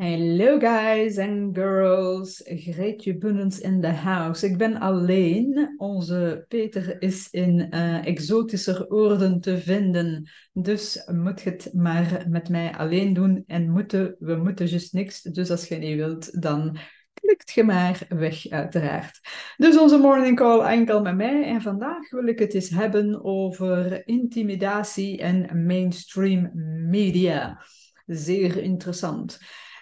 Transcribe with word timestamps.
Hello 0.00 0.58
guys 0.58 1.18
and 1.18 1.54
girls, 1.54 2.40
Greetje 2.44 3.18
Bunnens 3.18 3.58
in 3.58 3.80
the 3.80 3.90
house. 3.90 4.46
Ik 4.46 4.58
ben 4.58 4.80
alleen. 4.80 5.74
Onze 5.76 6.44
Peter 6.48 7.02
is 7.02 7.30
in 7.30 7.66
uh, 7.70 8.06
exotischer 8.06 8.88
oorden 8.88 9.40
te 9.40 9.58
vinden. 9.58 10.30
Dus 10.52 11.02
moet 11.12 11.40
je 11.40 11.50
het 11.50 11.70
maar 11.74 12.24
met 12.28 12.48
mij 12.48 12.74
alleen 12.74 13.12
doen. 13.12 13.44
En 13.46 13.70
moeten, 13.70 14.16
we 14.18 14.36
moeten 14.36 14.66
just 14.66 14.92
niks. 14.92 15.22
Dus 15.22 15.50
als 15.50 15.68
je 15.68 15.76
niet 15.76 15.96
wilt, 15.96 16.42
dan 16.42 16.76
klikt 17.14 17.50
je 17.50 17.64
maar 17.64 18.06
weg 18.08 18.48
uiteraard. 18.48 19.20
Dus 19.56 19.78
onze 19.78 19.98
morning 19.98 20.36
call 20.36 20.60
enkel 20.60 21.02
met 21.02 21.16
mij. 21.16 21.44
En 21.44 21.62
vandaag 21.62 22.10
wil 22.10 22.26
ik 22.26 22.38
het 22.38 22.54
eens 22.54 22.70
hebben 22.70 23.24
over 23.24 24.06
intimidatie 24.06 25.18
en 25.18 25.66
mainstream 25.66 26.50
media. 26.88 27.62
Zeer 28.06 28.56
interessant. 28.56 29.38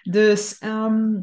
Dus 0.09 0.57
ehm, 0.57 1.19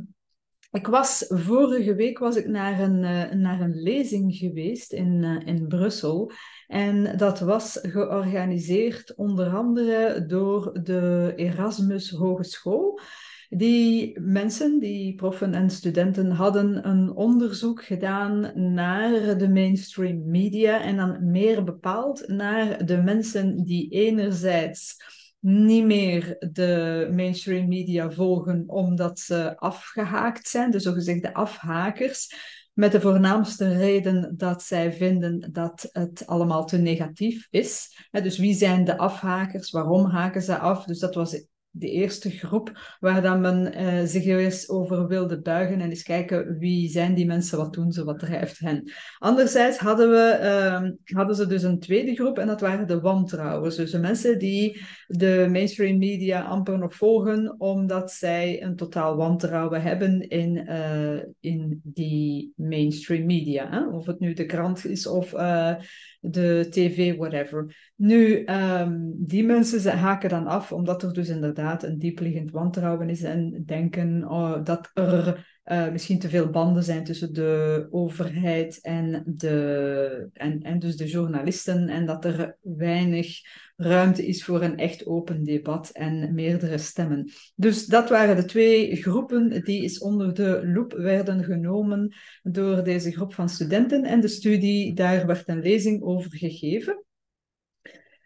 ik 0.70 0.86
was, 0.86 1.24
vorige 1.28 1.94
week 1.94 2.18
was 2.18 2.36
ik 2.36 2.46
naar 2.46 2.80
een, 2.80 3.02
uh, 3.02 3.30
naar 3.32 3.60
een 3.60 3.82
lezing 3.82 4.36
geweest 4.36 4.92
in, 4.92 5.22
uh, 5.22 5.46
in 5.46 5.68
Brussel. 5.68 6.32
En 6.66 7.16
dat 7.16 7.40
was 7.40 7.78
georganiseerd 7.82 9.14
onder 9.14 9.48
andere 9.48 10.26
door 10.26 10.82
de 10.82 11.32
Erasmus 11.36 12.10
Hogeschool. 12.10 13.00
Die 13.48 14.20
mensen, 14.20 14.78
die 14.78 15.14
proffen 15.14 15.54
en 15.54 15.70
studenten, 15.70 16.30
hadden 16.30 16.88
een 16.88 17.10
onderzoek 17.10 17.84
gedaan 17.84 18.52
naar 18.74 19.38
de 19.38 19.48
mainstream 19.48 20.30
media 20.30 20.82
en 20.82 20.96
dan 20.96 21.30
meer 21.30 21.64
bepaald 21.64 22.28
naar 22.28 22.86
de 22.86 23.02
mensen 23.02 23.64
die 23.64 23.90
enerzijds 23.90 24.96
niet 25.44 25.84
meer 25.84 26.36
de 26.52 27.08
mainstream 27.12 27.68
media 27.68 28.10
volgen 28.10 28.64
omdat 28.66 29.18
ze 29.18 29.58
afgehaakt 29.58 30.48
zijn, 30.48 30.70
de 30.70 30.80
zogezegde 30.80 31.34
afhakers, 31.34 32.34
met 32.72 32.92
de 32.92 33.00
voornaamste 33.00 33.76
reden 33.76 34.34
dat 34.36 34.62
zij 34.62 34.92
vinden 34.92 35.52
dat 35.52 35.88
het 35.92 36.26
allemaal 36.26 36.66
te 36.66 36.78
negatief 36.78 37.46
is. 37.50 37.98
Dus 38.10 38.38
wie 38.38 38.54
zijn 38.54 38.84
de 38.84 38.98
afhakers? 38.98 39.70
Waarom 39.70 40.04
haken 40.04 40.42
ze 40.42 40.58
af? 40.58 40.84
Dus 40.84 40.98
dat 40.98 41.14
was 41.14 41.46
de 41.76 41.90
eerste 41.90 42.30
groep 42.30 42.96
waar 43.00 43.22
dan 43.22 43.40
men 43.40 43.80
uh, 43.80 44.04
zich 44.04 44.24
eens 44.24 44.68
over 44.68 45.06
wilde 45.06 45.40
buigen 45.40 45.80
en 45.80 45.88
eens 45.88 46.02
kijken 46.02 46.58
wie 46.58 46.88
zijn 46.88 47.14
die 47.14 47.26
mensen, 47.26 47.58
wat 47.58 47.72
doen 47.72 47.92
ze, 47.92 48.04
wat 48.04 48.18
drijft 48.18 48.58
hen. 48.58 48.92
Anderzijds 49.18 49.78
hadden, 49.78 50.10
we, 50.10 50.38
uh, 50.42 51.16
hadden 51.16 51.36
ze 51.36 51.46
dus 51.46 51.62
een 51.62 51.78
tweede 51.78 52.14
groep 52.14 52.38
en 52.38 52.46
dat 52.46 52.60
waren 52.60 52.86
de 52.86 53.00
wantrouwers. 53.00 53.76
Dus 53.76 53.90
de 53.90 53.98
mensen 53.98 54.38
die 54.38 54.84
de 55.06 55.48
mainstream 55.50 55.98
media 55.98 56.42
amper 56.42 56.78
nog 56.78 56.94
volgen 56.94 57.54
omdat 57.60 58.12
zij 58.12 58.62
een 58.62 58.76
totaal 58.76 59.16
wantrouwen 59.16 59.82
hebben 59.82 60.28
in, 60.28 60.56
uh, 60.56 61.22
in 61.40 61.80
die 61.82 62.52
mainstream 62.56 63.26
media. 63.26 63.70
Hè? 63.70 63.86
Of 63.86 64.06
het 64.06 64.20
nu 64.20 64.32
de 64.32 64.46
krant 64.46 64.84
is 64.84 65.06
of 65.06 65.32
eh, 65.32 65.74
de 66.20 66.66
tv, 66.70 67.16
whatever. 67.16 67.92
Nu, 67.96 68.44
um, 68.46 69.14
die 69.16 69.44
mensen 69.44 69.98
haken 69.98 70.28
dan 70.28 70.46
af 70.46 70.72
omdat 70.72 71.02
er 71.02 71.12
dus 71.12 71.28
inderdaad 71.28 71.82
een 71.82 71.98
diepliggend 71.98 72.50
wantrouwen 72.50 73.08
is 73.08 73.22
en 73.22 73.62
denken 73.66 74.28
oh, 74.28 74.64
dat 74.64 74.90
er 74.94 75.53
uh, 75.64 75.90
misschien 75.90 76.18
te 76.18 76.28
veel 76.28 76.50
banden 76.50 76.82
zijn 76.82 77.04
tussen 77.04 77.32
de 77.32 77.86
overheid 77.90 78.80
en, 78.80 79.22
de, 79.26 80.28
en, 80.32 80.62
en 80.62 80.78
dus 80.78 80.96
de 80.96 81.06
journalisten 81.06 81.88
en 81.88 82.06
dat 82.06 82.24
er 82.24 82.56
weinig 82.62 83.40
ruimte 83.76 84.26
is 84.26 84.44
voor 84.44 84.62
een 84.62 84.76
echt 84.76 85.06
open 85.06 85.44
debat 85.44 85.90
en 85.90 86.34
meerdere 86.34 86.78
stemmen. 86.78 87.30
Dus 87.54 87.86
dat 87.86 88.08
waren 88.08 88.36
de 88.36 88.44
twee 88.44 88.96
groepen 88.96 89.64
die 89.64 89.84
is 89.84 89.98
onder 89.98 90.34
de 90.34 90.60
loep 90.66 90.92
werden 90.92 91.44
genomen 91.44 92.14
door 92.42 92.84
deze 92.84 93.12
groep 93.12 93.34
van 93.34 93.48
studenten 93.48 94.04
en 94.04 94.20
de 94.20 94.28
studie, 94.28 94.94
daar 94.94 95.26
werd 95.26 95.48
een 95.48 95.62
lezing 95.62 96.02
over 96.02 96.36
gegeven 96.36 97.04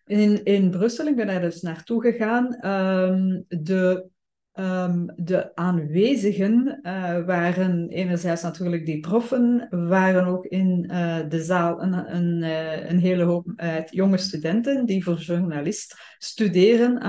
in, 0.09 0.45
in 0.45 0.71
Brussel. 0.71 1.07
Ik 1.07 1.17
ben 1.17 1.27
daar 1.27 1.41
dus 1.41 1.61
naartoe 1.61 2.01
gegaan. 2.01 2.67
Um, 2.67 3.45
de, 3.49 4.07
um, 4.59 5.13
de 5.17 5.55
aanwezigen 5.55 6.81
uh, 6.83 7.25
waren 7.27 7.89
enerzijds 7.89 8.43
natuurlijk 8.43 8.87
die 8.87 9.01
proffen, 9.01 9.67
waren 9.71 10.27
ook 10.27 10.45
in 10.45 10.89
uh, 10.91 11.19
de 11.29 11.43
zaal 11.43 11.83
een, 11.83 12.15
een, 12.15 12.43
uh, 12.43 12.91
een 12.91 12.99
hele 12.99 13.23
hoop 13.23 13.53
jonge 13.91 14.17
studenten 14.17 14.87
die 14.87 15.05
voor 15.05 15.19
journalist 15.19 15.99
studeren. 16.19 17.03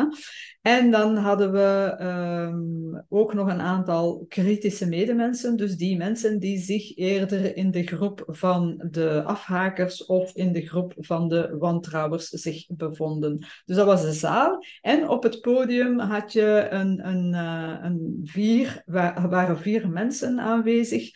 En 0.62 0.92
dan 0.92 1.16
hadden 1.18 1.52
we 1.52 1.98
um, 2.02 3.06
ook 3.10 3.34
nog 3.34 3.48
een 3.48 3.62
aantal 3.62 4.26
kritische 4.28 4.88
medemensen, 4.88 5.58
dus 5.58 5.76
die 5.76 5.98
mensen 5.98 6.40
die 6.40 6.58
zich 6.58 6.98
eerder 6.98 7.56
in 7.56 7.72
de 7.72 7.84
groep 7.84 8.24
van 8.28 8.88
de 8.92 9.24
afhakers 9.24 10.06
of 10.06 10.36
in 10.36 10.54
de 10.54 10.68
groep 10.68 10.94
van 10.98 11.28
de 11.28 11.56
wantrouwers 11.60 12.28
zich 12.30 12.66
bevonden. 12.68 13.38
Dus 13.66 13.76
dat 13.76 13.86
was 13.86 14.02
de 14.02 14.14
zaal. 14.14 14.64
En 14.82 15.10
op 15.10 15.24
het 15.24 15.42
podium 15.42 16.00
had 16.00 16.34
je 16.34 16.68
een, 16.70 17.08
een, 17.08 17.34
uh, 17.34 17.78
een 17.82 18.20
vier, 18.24 18.82
waren 18.86 19.58
vier 19.58 19.90
mensen 19.90 20.40
aanwezig 20.40 21.12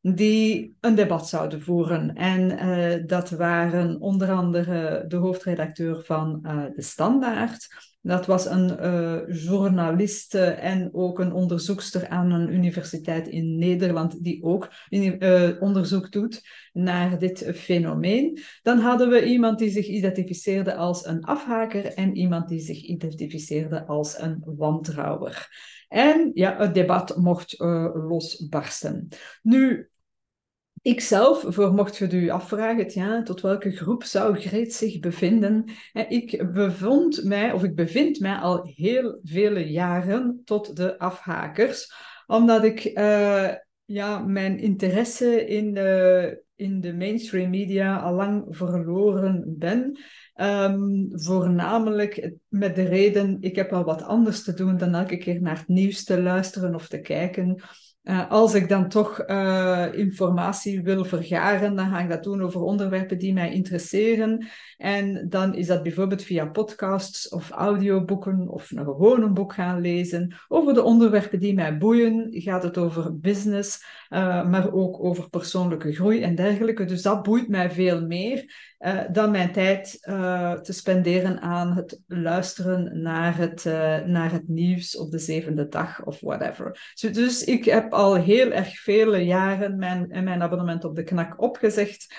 die 0.00 0.76
een 0.80 0.94
debat 0.94 1.28
zouden 1.28 1.62
voeren. 1.62 2.14
En 2.14 2.50
uh, 2.50 3.06
dat 3.06 3.30
waren 3.30 4.00
onder 4.00 4.30
andere 4.30 5.04
de 5.08 5.16
hoofdredacteur 5.16 6.02
van 6.04 6.40
uh, 6.42 6.64
De 6.74 6.82
Standaard. 6.82 7.68
Dat 8.00 8.26
was 8.26 8.46
een 8.46 8.76
uh, 8.80 9.42
journaliste 9.44 10.40
en 10.44 10.88
ook 10.92 11.18
een 11.18 11.32
onderzoekster 11.32 12.08
aan 12.08 12.30
een 12.30 12.54
universiteit 12.54 13.28
in 13.28 13.58
Nederland, 13.58 14.24
die 14.24 14.42
ook 14.42 14.68
onderzoek 15.60 16.12
doet 16.12 16.48
naar 16.72 17.18
dit 17.18 17.50
fenomeen. 17.54 18.38
Dan 18.62 18.78
hadden 18.78 19.08
we 19.08 19.24
iemand 19.24 19.58
die 19.58 19.70
zich 19.70 19.86
identificeerde 19.86 20.74
als 20.74 21.06
een 21.06 21.24
afhaker 21.24 21.84
en 21.84 22.16
iemand 22.16 22.48
die 22.48 22.60
zich 22.60 22.82
identificeerde 22.82 23.86
als 23.86 24.18
een 24.18 24.42
wantrouwer. 24.44 25.48
En 25.88 26.30
ja, 26.34 26.56
het 26.58 26.74
debat 26.74 27.16
mocht 27.16 27.54
losbarsten. 27.58 29.08
Nu, 29.42 29.90
ik 30.82 31.00
zelf, 31.00 31.44
voor 31.48 31.72
mocht 31.72 31.96
je 31.96 32.10
u 32.10 32.28
afvragen, 32.28 32.90
ja, 32.92 33.22
tot 33.22 33.40
welke 33.40 33.70
groep 33.70 34.04
zou 34.04 34.38
Greet 34.40 34.74
zich 34.74 34.98
bevinden? 34.98 35.64
Ik 36.08 36.52
bevond 36.52 37.24
mij, 37.24 37.52
of 37.52 37.64
ik 37.64 37.74
bevind 37.74 38.20
mij 38.20 38.36
al 38.36 38.70
heel 38.74 39.20
vele 39.22 39.70
jaren 39.70 40.42
tot 40.44 40.76
de 40.76 40.98
afhakers, 40.98 41.92
omdat 42.26 42.64
ik 42.64 42.84
uh, 42.84 43.48
ja, 43.84 44.18
mijn 44.18 44.58
interesse 44.58 45.46
in 45.46 45.74
de, 45.74 46.42
in 46.56 46.80
de 46.80 46.94
mainstream 46.94 47.50
media 47.50 47.98
al 47.98 48.14
lang 48.14 48.44
verloren 48.48 49.44
ben. 49.58 49.98
Um, 50.40 51.08
voornamelijk 51.10 52.32
met 52.48 52.74
de 52.74 52.82
reden, 52.82 53.36
ik 53.40 53.56
heb 53.56 53.70
wel 53.70 53.84
wat 53.84 54.02
anders 54.02 54.42
te 54.42 54.54
doen 54.54 54.76
dan 54.76 54.94
elke 54.94 55.16
keer 55.16 55.42
naar 55.42 55.58
het 55.58 55.68
nieuws 55.68 56.04
te 56.04 56.22
luisteren 56.22 56.74
of 56.74 56.88
te 56.88 57.00
kijken. 57.00 57.62
Uh, 58.02 58.30
als 58.30 58.54
ik 58.54 58.68
dan 58.68 58.88
toch 58.88 59.24
uh, 59.26 59.86
informatie 59.92 60.82
wil 60.82 61.04
vergaren, 61.04 61.76
dan 61.76 61.88
ga 61.88 62.00
ik 62.00 62.08
dat 62.08 62.22
doen 62.22 62.42
over 62.42 62.60
onderwerpen 62.60 63.18
die 63.18 63.32
mij 63.32 63.52
interesseren. 63.52 64.46
En 64.76 65.26
dan 65.28 65.54
is 65.54 65.66
dat 65.66 65.82
bijvoorbeeld 65.82 66.22
via 66.22 66.46
podcasts 66.46 67.28
of 67.28 67.50
audioboeken 67.50 68.48
of 68.48 68.70
een 68.70 68.84
gewoon 68.84 69.22
een 69.22 69.34
boek 69.34 69.54
gaan 69.54 69.80
lezen. 69.80 70.34
Over 70.48 70.74
de 70.74 70.82
onderwerpen 70.82 71.40
die 71.40 71.54
mij 71.54 71.78
boeien 71.78 72.26
gaat 72.30 72.62
het 72.62 72.78
over 72.78 73.18
business, 73.18 73.84
uh, 74.10 74.48
maar 74.48 74.72
ook 74.72 75.04
over 75.04 75.28
persoonlijke 75.30 75.92
groei 75.92 76.22
en 76.22 76.34
dergelijke. 76.34 76.84
Dus 76.84 77.02
dat 77.02 77.22
boeit 77.22 77.48
mij 77.48 77.70
veel 77.70 78.06
meer 78.06 78.74
uh, 78.78 79.00
dan 79.12 79.30
mijn 79.30 79.52
tijd 79.52 79.98
uh, 80.08 80.52
te 80.52 80.72
spenderen 80.72 81.40
aan 81.40 81.72
het 81.72 82.00
luisteren 82.06 83.02
naar 83.02 83.36
het, 83.36 83.64
uh, 83.64 83.98
naar 83.98 84.32
het 84.32 84.48
nieuws 84.48 84.96
op 84.96 85.10
de 85.10 85.18
zevende 85.18 85.68
dag 85.68 86.04
of 86.04 86.20
whatever. 86.20 86.94
Dus, 87.12 87.44
ik 87.44 87.64
heb 87.64 87.92
al 87.92 88.14
heel 88.14 88.50
erg 88.50 88.80
vele 88.80 89.24
jaren 89.24 89.76
mijn, 89.76 90.24
mijn 90.24 90.42
abonnement 90.42 90.84
op 90.84 90.96
de 90.96 91.02
knak 91.02 91.42
opgezegd. 91.42 92.14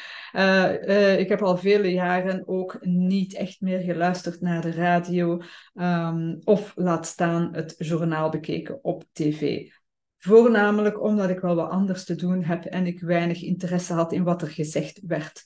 ik 1.18 1.30
heb 1.30 1.42
al 1.42 1.58
vele 1.58 1.92
jaren 1.92 2.48
ook 2.48 2.78
niet 2.86 3.34
echt 3.34 3.62
meer 3.62 3.80
geluisterd 3.80 4.42
naar 4.42 4.62
de 4.62 4.72
radio 4.72 5.42
um, 5.74 6.40
of 6.44 6.72
laat 6.76 7.06
staan 7.06 7.50
het 7.52 7.76
journaal 7.78 8.30
bekeken 8.30 8.84
op 8.84 9.04
tv. 9.12 9.70
Voornamelijk 10.18 11.02
omdat 11.02 11.30
ik 11.30 11.40
wel 11.40 11.56
wat 11.56 11.70
anders 11.70 12.06
te 12.06 12.16
doen 12.16 12.44
heb 12.44 12.66
en 12.66 12.86
ik 12.86 13.00
weinig 13.00 13.42
interesse 13.42 13.94
had 13.94 14.14
in 14.14 14.24
wat 14.24 14.42
er 14.42 14.48
gezegd 14.48 15.00
werd. 15.08 15.44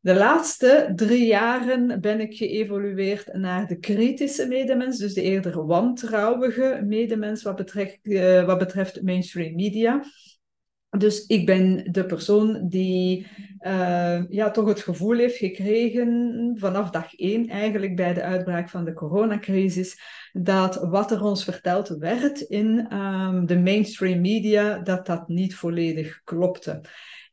De 0.00 0.14
laatste 0.14 0.92
drie 0.94 1.26
jaren 1.26 2.00
ben 2.00 2.20
ik 2.20 2.36
geëvolueerd 2.36 3.32
naar 3.32 3.66
de 3.66 3.78
kritische 3.78 4.46
medemens, 4.46 4.98
dus 4.98 5.14
de 5.14 5.22
eerder 5.22 5.66
wantrouwige 5.66 6.80
medemens 6.84 7.42
wat 7.42 7.56
betreft, 7.56 7.98
uh, 8.02 8.44
wat 8.44 8.58
betreft 8.58 9.02
mainstream 9.02 9.54
media. 9.54 10.04
Dus 10.98 11.26
ik 11.26 11.46
ben 11.46 11.92
de 11.92 12.06
persoon 12.06 12.68
die 12.68 13.26
uh, 13.60 14.28
ja, 14.28 14.50
toch 14.50 14.68
het 14.68 14.80
gevoel 14.80 15.16
heeft 15.16 15.36
gekregen, 15.36 16.56
vanaf 16.58 16.90
dag 16.90 17.14
één 17.14 17.48
eigenlijk 17.48 17.96
bij 17.96 18.14
de 18.14 18.22
uitbraak 18.22 18.68
van 18.68 18.84
de 18.84 18.92
coronacrisis, 18.92 20.00
dat 20.32 20.74
wat 20.74 21.10
er 21.10 21.22
ons 21.22 21.44
verteld 21.44 21.88
werd 21.88 22.40
in 22.40 22.94
um, 22.94 23.46
de 23.46 23.58
mainstream 23.58 24.20
media, 24.20 24.78
dat 24.78 25.06
dat 25.06 25.28
niet 25.28 25.54
volledig 25.54 26.20
klopte. 26.24 26.80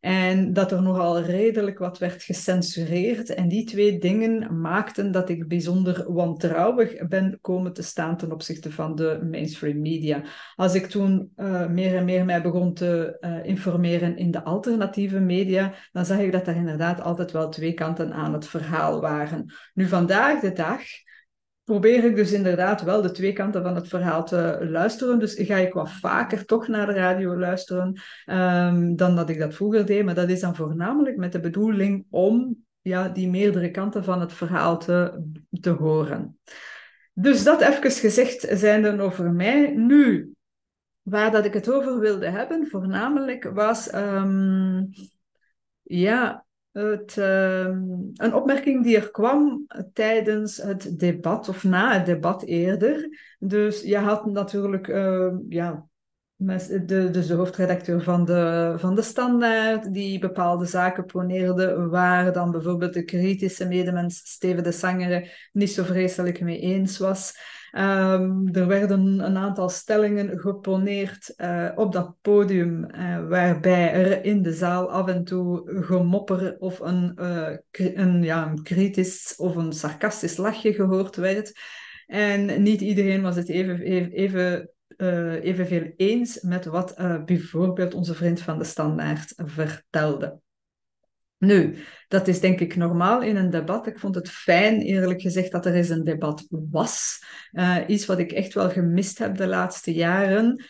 En 0.05 0.53
dat 0.53 0.71
er 0.71 0.81
nogal 0.81 1.21
redelijk 1.21 1.79
wat 1.79 1.97
werd 1.97 2.23
gecensureerd. 2.23 3.33
En 3.33 3.47
die 3.47 3.65
twee 3.65 3.99
dingen 3.99 4.61
maakten 4.61 5.11
dat 5.11 5.29
ik 5.29 5.47
bijzonder 5.47 6.13
wantrouwig 6.13 7.07
ben 7.07 7.37
komen 7.41 7.73
te 7.73 7.83
staan 7.83 8.17
ten 8.17 8.31
opzichte 8.31 8.71
van 8.71 8.95
de 8.95 9.27
mainstream 9.31 9.81
media. 9.81 10.23
Als 10.55 10.75
ik 10.75 10.85
toen 10.85 11.31
uh, 11.37 11.67
meer 11.67 11.95
en 11.95 12.05
meer 12.05 12.25
mij 12.25 12.41
begon 12.41 12.73
te 12.73 13.17
uh, 13.21 13.45
informeren 13.45 14.17
in 14.17 14.31
de 14.31 14.43
alternatieve 14.43 15.19
media, 15.19 15.73
dan 15.91 16.05
ik 16.19 16.31
dat 16.31 16.47
er 16.47 16.55
inderdaad 16.55 17.01
altijd 17.01 17.31
wel 17.31 17.49
twee 17.49 17.73
kanten 17.73 18.13
aan 18.13 18.33
het 18.33 18.47
verhaal 18.47 19.01
waren. 19.01 19.53
Nu, 19.73 19.87
vandaag 19.87 20.39
de 20.39 20.53
dag 20.53 20.81
probeer 21.63 22.03
ik 22.03 22.15
dus 22.15 22.31
inderdaad 22.31 22.81
wel 22.81 23.01
de 23.01 23.11
twee 23.11 23.33
kanten 23.33 23.63
van 23.63 23.75
het 23.75 23.87
verhaal 23.87 24.25
te 24.25 24.57
luisteren. 24.69 25.19
Dus 25.19 25.35
ga 25.37 25.55
ik 25.55 25.73
wat 25.73 25.91
vaker 25.91 26.45
toch 26.45 26.67
naar 26.67 26.85
de 26.85 26.93
radio 26.93 27.37
luisteren 27.37 28.01
um, 28.25 28.95
dan 28.95 29.15
dat 29.15 29.29
ik 29.29 29.39
dat 29.39 29.55
vroeger 29.55 29.85
deed. 29.85 30.05
Maar 30.05 30.15
dat 30.15 30.29
is 30.29 30.39
dan 30.39 30.55
voornamelijk 30.55 31.17
met 31.17 31.31
de 31.31 31.39
bedoeling 31.39 32.05
om 32.09 32.57
ja, 32.81 33.09
die 33.09 33.29
meerdere 33.29 33.71
kanten 33.71 34.03
van 34.03 34.19
het 34.19 34.33
verhaal 34.33 34.77
te, 34.77 35.23
te 35.61 35.69
horen. 35.69 36.39
Dus 37.13 37.43
dat 37.43 37.61
even 37.61 37.91
gezegd 37.91 38.47
zijnde 38.49 39.01
over 39.01 39.31
mij. 39.31 39.73
Nu, 39.75 40.33
waar 41.01 41.31
dat 41.31 41.45
ik 41.45 41.53
het 41.53 41.71
over 41.71 41.99
wilde 41.99 42.29
hebben, 42.29 42.67
voornamelijk 42.67 43.43
was... 43.53 43.93
Um, 43.93 44.89
ja, 45.85 46.45
het, 46.71 47.15
uh, 47.17 47.65
een 48.13 48.33
opmerking 48.33 48.83
die 48.83 48.95
er 48.95 49.11
kwam 49.11 49.67
tijdens 49.93 50.57
het 50.57 50.99
debat, 50.99 51.49
of 51.49 51.63
na 51.63 51.93
het 51.93 52.05
debat 52.05 52.43
eerder. 52.43 53.09
Dus 53.39 53.81
je 53.81 53.97
had 53.97 54.25
natuurlijk, 54.25 54.87
uh, 54.87 55.33
ja, 55.49 55.87
de, 56.37 57.09
dus 57.11 57.27
de 57.27 57.33
hoofdredacteur 57.33 58.01
van 58.01 58.25
de, 58.25 58.73
van 58.77 58.95
de 58.95 59.01
Standaard, 59.01 59.93
die 59.93 60.19
bepaalde 60.19 60.65
zaken 60.65 61.05
poneerde, 61.05 61.87
waar 61.87 62.33
dan 62.33 62.51
bijvoorbeeld 62.51 62.93
de 62.93 63.03
kritische 63.03 63.67
medemens 63.67 64.21
Steven 64.23 64.63
de 64.63 64.71
Sangere 64.71 65.29
niet 65.51 65.71
zo 65.71 65.83
vreselijk 65.83 66.41
mee 66.41 66.59
eens 66.59 66.97
was. 66.97 67.53
Um, 67.77 68.49
er 68.51 68.67
werden 68.67 69.19
een 69.19 69.37
aantal 69.37 69.69
stellingen 69.69 70.39
geponeerd 70.39 71.33
uh, 71.37 71.71
op 71.75 71.91
dat 71.91 72.15
podium, 72.21 72.87
uh, 72.95 73.27
waarbij 73.27 73.93
er 73.93 74.25
in 74.25 74.41
de 74.41 74.53
zaal 74.53 74.91
af 74.91 75.07
en 75.07 75.23
toe 75.23 75.81
gemopper 75.83 76.55
of 76.59 76.79
een, 76.79 77.17
uh, 77.21 77.49
een, 77.71 78.23
ja, 78.23 78.47
een 78.47 78.63
kritisch 78.63 79.33
of 79.37 79.55
een 79.55 79.73
sarcastisch 79.73 80.37
lachje 80.37 80.73
gehoord 80.73 81.15
werd. 81.15 81.59
En 82.07 82.61
niet 82.63 82.81
iedereen 82.81 83.21
was 83.21 83.35
het 83.35 83.49
even, 83.49 83.79
even, 83.79 84.11
even 84.11 84.69
evenveel 85.41 85.93
eens 85.95 86.41
met 86.41 86.65
wat 86.65 86.95
bijvoorbeeld 87.25 87.93
onze 87.93 88.13
vriend 88.13 88.41
van 88.41 88.57
de 88.57 88.63
Standaard 88.63 89.33
vertelde. 89.35 90.39
Nu, 91.37 91.75
dat 92.07 92.27
is 92.27 92.39
denk 92.39 92.59
ik 92.59 92.75
normaal 92.75 93.21
in 93.21 93.35
een 93.35 93.49
debat. 93.49 93.87
Ik 93.87 93.99
vond 93.99 94.15
het 94.15 94.29
fijn, 94.29 94.81
eerlijk 94.81 95.21
gezegd, 95.21 95.51
dat 95.51 95.65
er 95.65 95.73
eens 95.73 95.89
een 95.89 96.03
debat 96.03 96.45
was. 96.49 97.23
Uh, 97.51 97.77
iets 97.87 98.05
wat 98.05 98.19
ik 98.19 98.31
echt 98.31 98.53
wel 98.53 98.69
gemist 98.69 99.17
heb 99.17 99.37
de 99.37 99.47
laatste 99.47 99.93
jaren. 99.93 100.63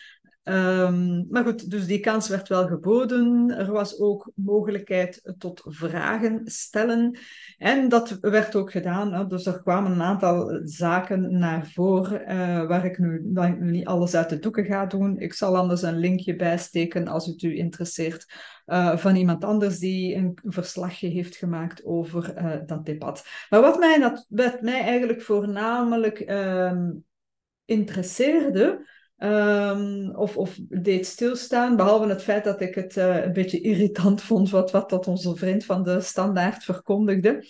Um, 0.48 1.26
maar 1.30 1.44
goed, 1.44 1.70
dus 1.70 1.86
die 1.86 2.00
kans 2.00 2.28
werd 2.28 2.48
wel 2.48 2.66
geboden. 2.66 3.50
Er 3.50 3.72
was 3.72 3.98
ook 3.98 4.30
mogelijkheid 4.34 5.34
tot 5.38 5.62
vragen 5.64 6.40
stellen. 6.44 7.18
En 7.58 7.88
dat 7.88 8.18
werd 8.20 8.54
ook 8.54 8.70
gedaan. 8.70 9.12
Hè. 9.12 9.26
Dus 9.26 9.46
er 9.46 9.62
kwamen 9.62 9.92
een 9.92 10.02
aantal 10.02 10.60
zaken 10.64 11.38
naar 11.38 11.66
voren, 11.66 12.20
uh, 12.32 12.66
waar, 12.66 12.84
ik 12.84 12.98
nu, 12.98 13.32
ik 13.34 13.60
niet 13.60 13.86
alles 13.86 14.14
uit 14.14 14.28
de 14.28 14.38
doeken 14.38 14.64
ga 14.64 14.86
doen. 14.86 15.18
Ik 15.18 15.32
zal 15.32 15.56
anders 15.56 15.82
een 15.82 15.98
linkje 15.98 16.36
bijsteken 16.36 17.08
als 17.08 17.26
het 17.26 17.42
u 17.42 17.56
interesseert. 17.56 18.32
Uh, 18.66 18.96
van 18.96 19.16
iemand 19.16 19.44
anders 19.44 19.78
die 19.78 20.14
een 20.14 20.38
verslagje 20.44 21.08
heeft 21.08 21.36
gemaakt 21.36 21.84
over 21.84 22.34
uh, 22.38 22.56
dat 22.66 22.86
debat. 22.86 23.26
Maar 23.48 23.60
wat 23.60 23.78
mij, 23.78 23.98
dat, 23.98 24.26
wat 24.28 24.60
mij 24.60 24.80
eigenlijk 24.80 25.22
voornamelijk 25.22 26.20
uh, 26.30 26.80
interesseerde, 27.64 28.86
Um, 29.18 30.14
of, 30.14 30.36
of 30.36 30.58
deed 30.68 31.06
stilstaan, 31.06 31.76
behalve 31.76 32.08
het 32.08 32.22
feit 32.22 32.44
dat 32.44 32.60
ik 32.60 32.74
het 32.74 32.96
uh, 32.96 33.24
een 33.24 33.32
beetje 33.32 33.60
irritant 33.60 34.22
vond 34.22 34.50
wat, 34.50 34.70
wat 34.70 34.90
dat 34.90 35.06
onze 35.06 35.36
vriend 35.36 35.64
van 35.64 35.82
de 35.82 36.00
standaard 36.00 36.64
verkondigde. 36.64 37.46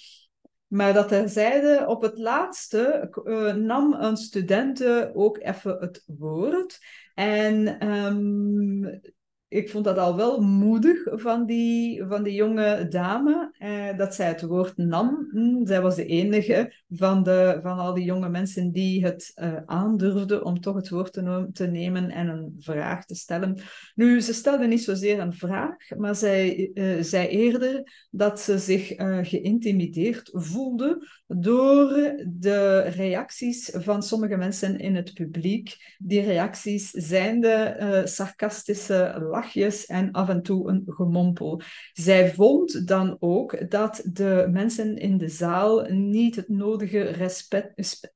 Maar 0.67 0.95
dat 0.95 1.31
zeiden 1.31 1.89
op 1.89 2.03
het 2.03 2.19
laatste 2.19 3.09
uh, 3.25 3.55
nam 3.55 3.93
een 3.93 4.17
studente 4.17 5.11
ook 5.15 5.39
even 5.39 5.77
het 5.81 6.03
woord. 6.07 6.79
En 7.15 7.87
um, 7.89 9.01
ik 9.49 9.71
vond 9.71 9.85
dat 9.85 9.99
al 9.99 10.17
wel 10.17 10.41
moedig 10.41 10.99
van 11.05 11.47
die, 11.47 12.05
van 12.09 12.23
die 12.23 12.35
jonge 12.35 12.87
dame, 12.89 13.55
eh, 13.59 13.97
dat 13.97 14.15
zij 14.15 14.29
het 14.29 14.43
woord 14.43 14.77
nam. 14.77 15.29
Hm, 15.31 15.67
zij 15.67 15.81
was 15.81 15.97
de 15.97 16.07
enige 16.07 16.73
van, 16.89 17.23
de, 17.23 17.59
van 17.63 17.79
al 17.79 17.95
die 17.95 18.05
jonge 18.05 18.29
mensen 18.29 18.73
die 18.73 19.05
het 19.05 19.33
uh, 19.43 19.57
aandurfde 19.67 20.45
om 20.45 20.61
toch 20.61 20.77
het 20.77 20.89
woord 20.89 21.13
te, 21.53 21.67
nemen 21.67 22.11
en 22.11 22.29
een 22.29 22.55
vraag 22.59 23.05
te 23.05 23.15
stellen. 23.15 23.59
Nu, 23.95 24.21
ze 24.21 24.33
stelde 24.33 24.67
niet 24.67 24.83
zozeer 24.83 25.19
een 25.19 25.33
vraag, 25.33 25.77
maar 25.97 26.15
zij 26.15 26.71
uh, 26.75 27.03
zei 27.03 27.29
eerder 27.29 28.07
dat 28.11 28.41
ze 28.41 28.59
zich 28.59 28.99
uh, 28.99 29.19
geïntimideerd 29.23 30.31
voelde 30.33 31.09
door 31.27 31.89
de 32.29 32.79
reacties 32.79 33.71
van 33.75 34.03
sommige 34.03 34.37
mensen 34.37 34.79
in 34.79 34.95
het 34.95 35.15
publiek. 35.15 35.97
Die 35.99 36.21
reacties 36.21 36.91
zijn 36.91 37.41
de 37.41 38.03
sarcastische 38.05 39.29
lachjes 39.37 39.87
en 39.87 40.12
af 40.12 40.29
en 40.29 40.43
toe 40.43 40.69
een 40.69 40.83
gemompel. 40.87 41.61
Zij 41.93 42.35
vond 42.35 42.88
dan 42.88 43.17
ook 43.19 43.71
dat 43.71 44.03
de 44.12 44.49
mensen 44.50 44.97
in 44.97 45.19
de 45.19 45.29
zaal 45.29 45.85
niet 45.91 46.37
het 46.37 46.49
nodige 46.49 47.00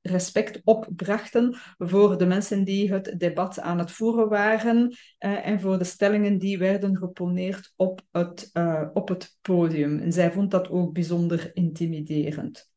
respect, 0.01 0.61
opbrachten 0.63 1.57
voor 1.77 2.17
de 2.17 2.25
mensen 2.25 2.63
die 2.63 2.93
het 2.93 3.15
debat 3.17 3.59
aan 3.59 3.79
het 3.79 3.91
voeren 3.91 4.29
waren 4.29 4.77
uh, 4.87 5.47
en 5.47 5.59
voor 5.59 5.77
de 5.77 5.83
stellingen 5.83 6.37
die 6.37 6.57
werden 6.57 6.97
geponeerd 6.97 7.73
op 7.75 8.01
het, 8.11 8.49
uh, 8.53 8.87
op 8.93 9.07
het 9.07 9.37
podium. 9.41 9.99
En 9.99 10.11
zij 10.11 10.31
vond 10.31 10.51
dat 10.51 10.69
ook 10.69 10.93
bijzonder 10.93 11.51
intimiderend. 11.53 12.69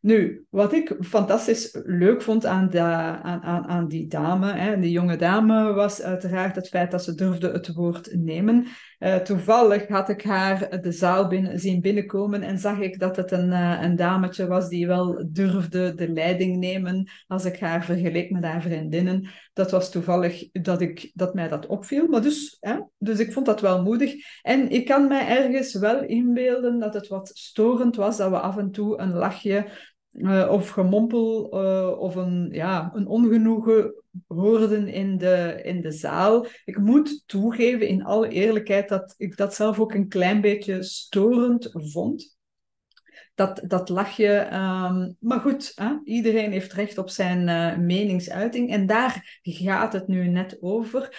Nu, 0.00 0.46
wat 0.50 0.72
ik 0.72 0.96
fantastisch 1.00 1.78
leuk 1.84 2.22
vond 2.22 2.46
aan, 2.46 2.78
aan, 2.78 3.42
aan, 3.42 3.66
aan 3.66 3.88
die 3.88 4.06
dame, 4.06 4.52
hè, 4.52 4.80
die 4.80 4.90
jonge 4.90 5.16
dame, 5.16 5.72
was 5.72 6.02
uiteraard 6.02 6.56
het 6.56 6.68
feit 6.68 6.90
dat 6.90 7.04
ze 7.04 7.14
durfde 7.14 7.50
het 7.50 7.72
woord 7.72 8.14
nemen. 8.14 8.66
Uh, 8.98 9.16
toevallig 9.16 9.88
had 9.88 10.08
ik 10.08 10.22
haar 10.22 10.80
de 10.80 10.92
zaal 10.92 11.28
binnen, 11.28 11.58
zien 11.58 11.80
binnenkomen 11.80 12.42
en 12.42 12.58
zag 12.58 12.78
ik 12.78 12.98
dat 12.98 13.16
het 13.16 13.30
een, 13.30 13.50
uh, 13.50 13.78
een 13.82 13.96
dametje 13.96 14.46
was 14.46 14.68
die 14.68 14.86
wel 14.86 15.26
durfde 15.30 15.94
de 15.94 16.08
leiding 16.08 16.56
nemen 16.56 17.10
als 17.26 17.44
ik 17.44 17.60
haar 17.60 17.84
vergeleek 17.84 18.30
met 18.30 18.44
haar 18.44 18.62
vriendinnen. 18.62 19.28
Dat 19.52 19.70
was 19.70 19.90
toevallig 19.90 20.50
dat, 20.52 20.80
ik, 20.80 21.10
dat 21.14 21.34
mij 21.34 21.48
dat 21.48 21.66
opviel. 21.66 22.06
Maar 22.06 22.22
dus, 22.22 22.56
hè, 22.60 22.80
dus 22.98 23.18
ik 23.18 23.32
vond 23.32 23.46
dat 23.46 23.60
wel 23.60 23.82
moedig. 23.82 24.14
En 24.42 24.70
ik 24.70 24.84
kan 24.84 25.08
mij 25.08 25.26
ergens 25.28 25.74
wel 25.74 26.04
inbeelden 26.04 26.78
dat 26.78 26.94
het 26.94 27.08
wat 27.08 27.30
storend 27.34 27.96
was 27.96 28.16
dat 28.16 28.30
we 28.30 28.38
af 28.38 28.56
en 28.56 28.70
toe 28.70 28.98
een 28.98 29.12
lachje 29.12 29.66
uh, 30.12 30.48
of 30.50 30.68
gemompel 30.68 31.50
uh, 31.64 31.98
of 31.98 32.14
een, 32.14 32.48
ja, 32.52 32.90
een 32.94 33.06
ongenoegen 33.06 33.94
hoorden 34.26 34.88
in 34.88 35.18
de, 35.18 35.60
in 35.62 35.80
de 35.80 35.92
zaal. 35.92 36.46
Ik 36.64 36.78
moet 36.78 37.22
toegeven, 37.26 37.88
in 37.88 38.04
alle 38.04 38.28
eerlijkheid, 38.28 38.88
dat 38.88 39.14
ik 39.16 39.36
dat 39.36 39.54
zelf 39.54 39.80
ook 39.80 39.94
een 39.94 40.08
klein 40.08 40.40
beetje 40.40 40.82
storend 40.82 41.70
vond. 41.72 42.36
Dat, 43.34 43.62
dat 43.66 43.88
lachje. 43.88 44.44
Um, 44.44 45.16
maar 45.18 45.40
goed, 45.40 45.72
hè? 45.74 45.94
iedereen 46.04 46.52
heeft 46.52 46.72
recht 46.72 46.98
op 46.98 47.10
zijn 47.10 47.48
uh, 47.48 47.84
meningsuiting. 47.86 48.70
En 48.70 48.86
daar 48.86 49.40
gaat 49.42 49.92
het 49.92 50.08
nu 50.08 50.26
net 50.26 50.56
over. 50.60 51.16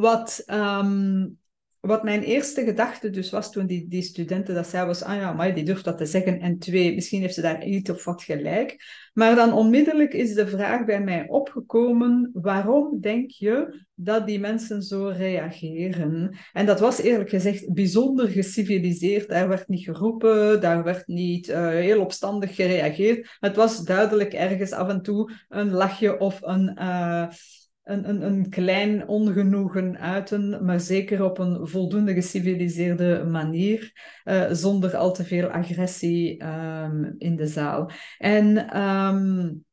Wat 0.00 0.42
um, 0.46 1.38
wat 1.80 2.02
mijn 2.02 2.22
eerste 2.22 2.64
gedachte 2.64 3.10
dus 3.10 3.30
was 3.30 3.52
toen 3.52 3.66
die, 3.66 3.88
die 3.88 4.02
studenten 4.02 4.54
dat 4.54 4.66
zei, 4.66 4.86
was, 4.86 5.02
ah 5.02 5.16
ja, 5.16 5.32
maar 5.32 5.54
die 5.54 5.64
durft 5.64 5.84
dat 5.84 5.98
te 5.98 6.06
zeggen. 6.06 6.40
En 6.40 6.58
twee, 6.58 6.94
misschien 6.94 7.20
heeft 7.20 7.34
ze 7.34 7.40
daar 7.40 7.64
iets 7.64 7.90
of 7.90 8.04
wat 8.04 8.22
gelijk. 8.22 8.84
Maar 9.12 9.34
dan 9.34 9.52
onmiddellijk 9.52 10.12
is 10.12 10.34
de 10.34 10.46
vraag 10.46 10.84
bij 10.84 11.00
mij 11.02 11.28
opgekomen, 11.28 12.30
waarom 12.32 13.00
denk 13.00 13.30
je 13.30 13.84
dat 13.94 14.26
die 14.26 14.40
mensen 14.40 14.82
zo 14.82 15.06
reageren? 15.16 16.36
En 16.52 16.66
dat 16.66 16.80
was 16.80 17.00
eerlijk 17.00 17.30
gezegd 17.30 17.72
bijzonder 17.72 18.28
geciviliseerd. 18.28 19.28
Daar 19.28 19.48
werd 19.48 19.68
niet 19.68 19.84
geroepen, 19.84 20.60
daar 20.60 20.84
werd 20.84 21.06
niet 21.06 21.48
uh, 21.48 21.68
heel 21.68 22.00
opstandig 22.00 22.54
gereageerd. 22.54 23.36
Het 23.40 23.56
was 23.56 23.84
duidelijk 23.84 24.32
ergens 24.32 24.72
af 24.72 24.88
en 24.88 25.02
toe 25.02 25.32
een 25.48 25.70
lachje 25.70 26.18
of 26.18 26.38
een... 26.42 26.76
Uh, 26.78 27.28
een, 27.90 28.08
een, 28.08 28.22
een 28.22 28.48
klein 28.48 29.08
ongenoegen 29.08 29.98
uiten, 29.98 30.64
maar 30.64 30.80
zeker 30.80 31.24
op 31.24 31.38
een 31.38 31.68
voldoende 31.68 32.14
geciviliseerde 32.14 33.24
manier, 33.24 33.92
uh, 34.24 34.50
zonder 34.50 34.96
al 34.96 35.12
te 35.12 35.24
veel 35.24 35.48
agressie 35.48 36.44
um, 36.44 37.14
in 37.18 37.36
de 37.36 37.46
zaal. 37.46 37.90
En 38.18 38.80
um, 38.80 39.64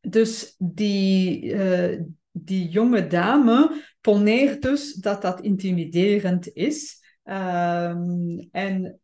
dus 0.00 0.54
die, 0.58 1.44
uh, 1.44 2.00
die 2.30 2.68
jonge 2.68 3.06
dame 3.06 3.84
poneert 4.00 4.62
dus 4.62 4.94
dat 4.94 5.22
dat 5.22 5.40
intimiderend 5.40 6.52
is. 6.52 6.98
Um, 7.24 8.48
en 8.50 9.00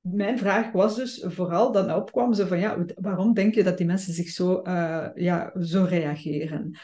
mijn 0.00 0.38
vraag 0.38 0.72
was 0.72 0.96
dus 0.96 1.24
vooral, 1.26 1.72
dan 1.72 1.94
opkwam 1.94 2.34
ze 2.34 2.46
van 2.46 2.58
ja, 2.58 2.84
waarom 2.94 3.34
denk 3.34 3.54
je 3.54 3.62
dat 3.62 3.76
die 3.78 3.86
mensen 3.86 4.12
zich 4.12 4.28
zo, 4.28 4.62
uh, 4.64 5.06
ja, 5.14 5.52
zo 5.60 5.84
reageren? 5.84 6.78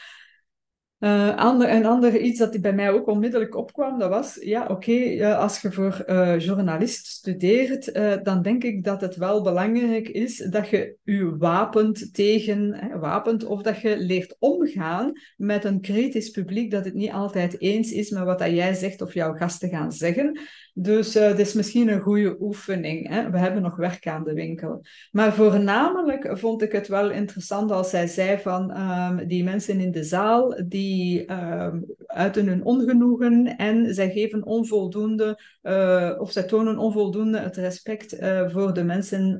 Uh, 1.03 1.35
ander, 1.35 1.71
een 1.71 1.85
ander 1.85 2.19
iets 2.19 2.39
dat 2.39 2.61
bij 2.61 2.73
mij 2.73 2.91
ook 2.91 3.07
onmiddellijk 3.07 3.55
opkwam, 3.55 3.99
dat 3.99 4.09
was, 4.09 4.37
ja, 4.41 4.65
oké, 4.67 5.25
als 5.35 5.61
je 5.61 5.71
voor 5.71 6.03
uh, 6.07 6.39
journalist 6.39 7.05
studeert, 7.07 7.93
dan 8.23 8.41
denk 8.41 8.63
ik 8.63 8.83
dat 8.83 9.01
het 9.01 9.15
wel 9.15 9.43
belangrijk 9.43 10.09
is 10.09 10.37
dat 10.37 10.69
je 10.69 10.95
je 11.03 11.37
wapent 11.37 12.13
tegen, 12.13 12.73
hè, 12.73 13.45
of 13.45 13.61
dat 13.61 13.81
je 13.81 13.97
leert 13.97 14.35
omgaan 14.39 15.11
met 15.37 15.63
een 15.63 15.81
kritisch 15.81 16.29
publiek 16.29 16.71
dat 16.71 16.85
het 16.85 16.93
niet 16.93 17.11
altijd 17.11 17.61
eens 17.61 17.91
is 17.91 18.09
met 18.09 18.23
wat 18.23 18.39
dat 18.39 18.51
jij 18.51 18.73
zegt 18.73 19.01
of 19.01 19.13
jouw 19.13 19.33
gasten 19.33 19.69
gaan 19.69 19.91
zeggen. 19.91 20.39
Dus 20.73 21.13
het 21.13 21.39
is 21.39 21.53
misschien 21.53 21.89
een 21.89 22.01
goede 22.01 22.35
oefening. 22.39 23.07
Hè? 23.07 23.29
We 23.29 23.37
hebben 23.37 23.61
nog 23.61 23.75
werk 23.75 24.07
aan 24.07 24.23
de 24.23 24.33
winkel. 24.33 24.85
Maar 25.11 25.33
voornamelijk 25.33 26.37
vond 26.37 26.61
ik 26.61 26.71
het 26.71 26.87
wel 26.87 27.11
interessant 27.11 27.71
als 27.71 27.89
zij 27.89 28.07
zei 28.07 28.39
van 28.39 28.79
um, 28.79 29.27
die 29.27 29.43
mensen 29.43 29.79
in 29.79 29.91
de 29.91 30.03
zaal 30.03 30.63
die 30.67 30.90
um, 31.19 31.85
uiten 32.05 32.47
hun 32.47 32.63
ongenoegen 32.63 33.57
en 33.57 33.93
zij 33.93 34.11
geven 34.11 34.45
onvoldoende 34.45 35.41
uh, 35.63 36.15
of 36.17 36.31
zij 36.31 36.43
tonen 36.43 36.77
onvoldoende 36.77 37.39
het 37.39 37.57
respect 37.57 38.13
uh, 38.13 38.49
voor 38.49 38.73
de 38.73 38.83
mensen 38.83 39.39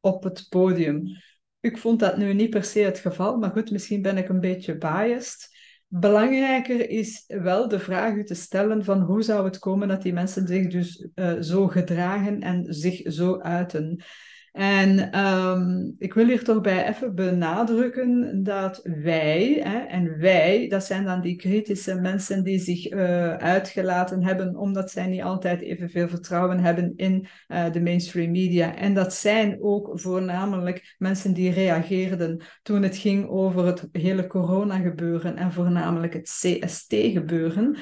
op 0.00 0.22
het 0.22 0.46
podium. 0.48 1.02
Ik 1.60 1.78
vond 1.78 2.00
dat 2.00 2.16
nu 2.16 2.34
niet 2.34 2.50
per 2.50 2.64
se 2.64 2.78
het 2.78 2.98
geval, 2.98 3.36
maar 3.36 3.50
goed, 3.50 3.70
misschien 3.70 4.02
ben 4.02 4.16
ik 4.16 4.28
een 4.28 4.40
beetje 4.40 4.78
biased. 4.78 5.50
Belangrijker 5.86 6.90
is 6.90 7.24
wel 7.26 7.68
de 7.68 7.78
vraag 7.78 8.14
u 8.14 8.24
te 8.24 8.34
stellen 8.34 8.84
van 8.84 9.00
hoe 9.00 9.22
zou 9.22 9.44
het 9.44 9.58
komen 9.58 9.88
dat 9.88 10.02
die 10.02 10.12
mensen 10.12 10.46
zich 10.46 10.66
dus 10.66 11.08
zo 11.40 11.68
gedragen 11.68 12.40
en 12.40 12.74
zich 12.74 13.12
zo 13.12 13.38
uiten. 13.38 14.02
En 14.52 15.18
um, 15.18 15.94
ik 15.98 16.14
wil 16.14 16.26
hier 16.26 16.44
toch 16.44 16.60
bij 16.60 16.88
even 16.88 17.14
benadrukken 17.14 18.42
dat 18.42 18.80
wij, 18.82 19.60
hè, 19.62 19.78
en 19.78 20.18
wij, 20.18 20.68
dat 20.68 20.84
zijn 20.84 21.04
dan 21.04 21.20
die 21.20 21.36
kritische 21.36 22.00
mensen 22.00 22.44
die 22.44 22.58
zich 22.58 22.90
uh, 22.90 23.34
uitgelaten 23.34 24.24
hebben 24.24 24.56
omdat 24.56 24.90
zij 24.90 25.06
niet 25.06 25.22
altijd 25.22 25.60
evenveel 25.60 26.08
vertrouwen 26.08 26.58
hebben 26.58 26.92
in 26.96 27.26
uh, 27.48 27.72
de 27.72 27.80
mainstream 27.80 28.30
media. 28.30 28.76
En 28.76 28.94
dat 28.94 29.14
zijn 29.14 29.58
ook 29.60 30.00
voornamelijk 30.00 30.94
mensen 30.98 31.32
die 31.32 31.52
reageerden 31.52 32.42
toen 32.62 32.82
het 32.82 32.96
ging 32.96 33.28
over 33.28 33.66
het 33.66 33.88
hele 33.92 34.26
corona 34.26 34.78
gebeuren 34.78 35.36
en 35.36 35.52
voornamelijk 35.52 36.12
het 36.12 36.28
CST 36.40 36.94
gebeuren. 36.94 37.76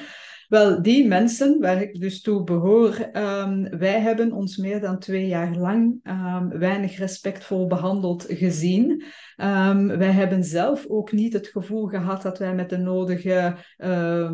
Wel, 0.51 0.81
die 0.81 1.07
mensen 1.07 1.59
waar 1.59 1.81
ik 1.81 1.99
dus 1.99 2.21
toe 2.21 2.43
behoor, 2.43 3.09
um, 3.13 3.77
wij 3.77 3.99
hebben 3.99 4.31
ons 4.31 4.57
meer 4.57 4.79
dan 4.79 4.99
twee 4.99 5.27
jaar 5.27 5.55
lang 5.55 5.99
um, 6.03 6.59
weinig 6.59 6.97
respectvol 6.97 7.67
behandeld 7.67 8.25
gezien. 8.27 9.03
Um, 9.37 9.87
wij 9.87 10.11
hebben 10.11 10.43
zelf 10.43 10.85
ook 10.87 11.11
niet 11.11 11.33
het 11.33 11.47
gevoel 11.47 11.85
gehad 11.85 12.21
dat 12.21 12.39
wij 12.39 12.55
met 12.55 12.69
de 12.69 12.77
nodige, 12.77 13.55
uh, 13.77 14.31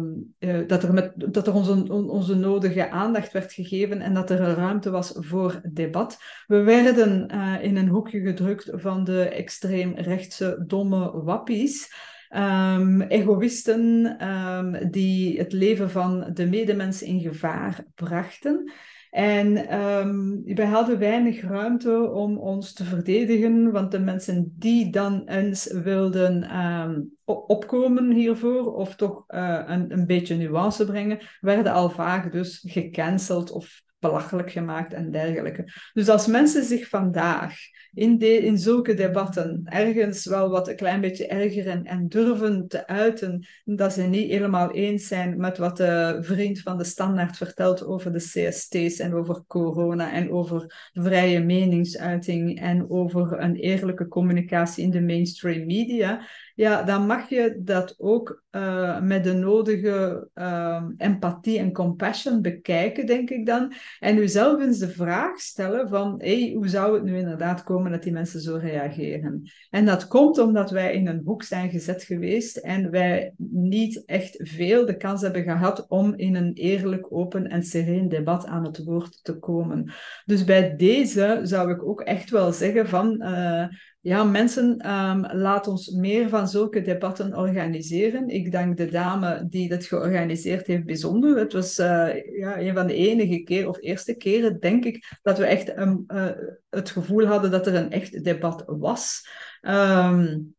dat 0.68 0.84
er, 0.84 0.94
met, 0.94 1.14
dat 1.34 1.48
er 1.48 1.54
onze, 1.54 1.94
onze 1.94 2.36
nodige 2.36 2.90
aandacht 2.90 3.32
werd 3.32 3.54
gegeven 3.54 4.02
en 4.02 4.14
dat 4.14 4.30
er 4.30 4.42
een 4.42 4.56
ruimte 4.56 4.90
was 4.90 5.14
voor 5.16 5.62
debat. 5.72 6.18
We 6.48 6.62
werden 6.62 7.32
uh, 7.34 7.64
in 7.64 7.78
een 7.78 7.90
hoekje 7.90 8.20
gedrukt 8.20 8.70
van 8.74 9.04
de 9.04 9.24
extreemrechtse 9.24 10.64
domme 10.68 11.12
wappies. 11.12 11.90
Um, 12.36 13.02
egoïsten 13.02 14.18
um, 14.28 14.92
die 14.92 15.38
het 15.38 15.54
leven 15.54 15.90
van 15.92 16.30
de 16.34 16.46
medemens 16.46 17.02
in 17.02 17.20
gevaar 17.20 17.86
brachten. 17.96 18.72
En 19.10 19.80
um, 19.80 20.42
wij 20.46 20.66
hadden 20.66 21.00
weinig 21.00 21.42
ruimte 21.42 22.10
om 22.10 22.38
ons 22.38 22.74
te 22.74 22.84
verdedigen, 22.84 23.72
want 23.72 23.92
de 23.92 24.00
mensen 24.00 24.56
die 24.58 24.92
dan 24.92 25.28
eens 25.28 25.72
wilden 25.72 26.50
opkomen 27.26 28.12
hiervoor, 28.12 28.74
of 28.74 28.96
toch 28.96 29.24
uh, 29.28 29.64
een, 29.66 29.92
een 29.92 30.06
beetje 30.06 30.36
nuance 30.36 30.86
brengen, 30.86 31.20
werden 31.40 31.74
al 31.74 31.90
vaak 31.90 32.32
dus 32.32 32.64
gecanceld 32.68 33.52
of 33.52 33.82
belachelijk 34.00 34.52
gemaakt 34.52 34.94
en 34.94 35.12
dergelijke. 35.12 35.74
Dus 35.94 36.10
als 36.10 36.28
mensen 36.28 36.64
zich 36.64 36.90
vandaag 36.90 37.56
in, 37.94 38.20
in 38.20 38.58
zulke 38.58 38.94
debatten 38.94 39.62
ergens 39.66 40.26
wel 40.26 40.50
wat 40.50 40.68
een 40.68 40.76
klein 40.76 41.02
beetje 41.02 41.28
ergeren 41.28 41.84
en 41.84 42.08
durven 42.08 42.68
te 42.68 42.88
uiten 42.88 43.48
dat 43.64 43.94
ze 43.94 44.02
niet 44.02 44.32
helemaal 44.32 44.72
eens 44.72 45.08
zijn 45.08 45.38
met 45.38 45.58
wat 45.58 45.78
de 45.78 46.18
vriend 46.20 46.60
van 46.60 46.78
de 46.78 46.84
standaard 46.84 47.38
vertelt 47.38 47.86
over 47.86 48.12
de 48.14 48.20
CST's 48.20 49.00
en 49.00 49.14
over 49.14 49.44
corona 49.48 50.12
en 50.12 50.32
over 50.32 50.90
vrije 50.94 51.40
meningsuiting 51.40 52.60
en 52.60 52.90
over 52.90 53.40
een 53.40 53.56
eerlijke 53.56 54.08
communicatie 54.08 54.84
in 54.84 54.92
de 54.92 55.02
mainstream 55.02 55.66
media, 55.66 56.28
ja, 56.56 56.84
dan 56.84 57.06
mag 57.06 57.30
je 57.30 57.60
dat 57.60 57.96
ook 57.98 58.44
uh, 58.52 59.02
met 59.02 59.24
de 59.24 59.34
nodige 59.34 60.30
uh, 60.36 60.84
empathie 60.98 61.60
en 61.60 61.72
compassion 61.72 62.42
bekijken, 62.42 63.06
denk 63.06 63.30
ik 63.30 63.46
dan. 63.46 63.74
En 64.00 64.16
jezelf 64.16 64.62
eens 64.62 64.78
de 64.78 64.90
vraag 64.90 65.40
stellen 65.40 65.90
van, 65.90 66.16
hey, 66.18 66.52
hoe 66.56 66.68
zou 66.68 66.94
het 66.94 67.04
nu 67.04 67.18
inderdaad 67.18 67.64
komen 67.64 67.92
dat 67.92 68.04
die 68.04 68.12
mensen 68.12 68.42
zo 68.42 68.56
reageren? 68.56 69.52
En 69.70 69.86
dat 69.86 70.08
komt 70.08 70.38
omdat 70.38 70.70
wij 70.70 70.94
in 70.94 71.08
een 71.08 71.22
hoek 71.24 71.44
zijn 71.44 71.70
gezet 71.70 72.04
geweest 72.04 72.58
en 72.58 72.92
wij 72.92 73.34
niet 73.52 74.04
echt 74.06 74.36
veel 74.40 74.86
de 74.86 74.98
kans 74.98 75.22
hebben 75.22 75.44
gehad 75.44 75.86
om 75.88 76.14
in 76.16 76.36
een 76.36 76.54
eerlijk, 76.54 77.14
open 77.14 77.48
en 77.48 77.64
sereen 77.64 78.10
debat 78.10 78.46
aan 78.46 78.66
het 78.66 78.84
woord 78.84 79.24
te 79.24 79.40
komen. 79.40 79.92
Dus 80.26 80.44
bij 80.44 80.76
deze 80.76 81.40
zou 81.44 81.72
ik 81.72 81.84
ook 81.84 82.02
echt 82.02 82.30
wel 82.30 82.52
zeggen 82.52 82.88
van... 82.88 83.22
Uh, 83.22 83.66
ja, 84.08 84.24
mensen, 84.24 84.92
um, 84.92 85.26
laat 85.32 85.68
ons 85.68 85.90
meer 85.90 86.30
van 86.30 86.48
zulke 86.48 86.82
debatten 86.82 87.38
organiseren. 87.38 88.28
Ik 88.28 88.52
dank 88.52 88.78
de 88.78 88.86
dame 88.86 89.46
die 89.50 89.70
dat 89.70 89.86
georganiseerd 89.86 90.68
heeft 90.68 90.86
bijzonder. 90.86 91.38
Het 91.38 91.54
was 91.54 91.80
uh, 91.80 92.38
ja, 92.38 92.60
een 92.60 92.74
van 92.74 92.88
de 92.88 92.94
enige 92.94 93.44
keer, 93.44 93.68
of 93.68 93.82
eerste 93.82 94.16
keren, 94.16 94.60
denk 94.60 94.86
ik, 94.86 95.18
dat 95.22 95.38
we 95.38 95.46
echt 95.46 95.74
uh, 95.78 96.30
het 96.70 96.90
gevoel 96.90 97.26
hadden 97.26 97.52
dat 97.52 97.68
er 97.68 97.76
een 97.76 97.92
echt 97.92 98.24
debat 98.24 98.64
was. 98.68 99.30
Um, 99.62 100.56